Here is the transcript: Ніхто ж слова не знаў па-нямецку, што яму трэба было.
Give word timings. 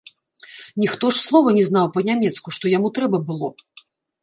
Ніхто 0.83 1.11
ж 1.17 1.21
слова 1.25 1.49
не 1.59 1.63
знаў 1.69 1.85
па-нямецку, 1.99 2.47
што 2.57 2.75
яму 2.77 2.95
трэба 2.99 3.23
было. 3.31 3.55